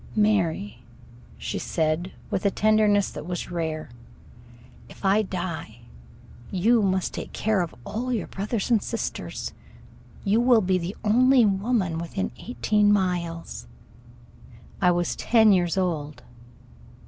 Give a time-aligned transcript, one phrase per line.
[0.15, 0.81] "Mary,"
[1.37, 3.91] she said, with a tenderness that was rare,
[4.89, 5.81] "if I die,
[6.49, 9.53] you must take care of all your brothers and sisters.
[10.23, 13.67] You will be the only woman within eighteen miles."
[14.81, 16.23] I was ten years old.